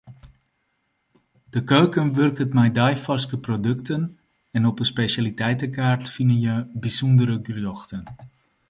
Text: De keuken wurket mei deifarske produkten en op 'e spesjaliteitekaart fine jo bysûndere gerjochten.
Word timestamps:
De 1.53 1.61
keuken 1.71 2.07
wurket 2.17 2.51
mei 2.59 2.69
deifarske 2.79 3.37
produkten 3.47 4.01
en 4.57 4.63
op 4.69 4.75
'e 4.79 4.89
spesjaliteitekaart 4.93 6.05
fine 6.15 6.37
jo 6.45 6.55
bysûndere 6.81 7.37
gerjochten. 7.47 8.03